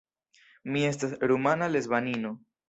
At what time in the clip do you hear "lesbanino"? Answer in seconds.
1.75-2.35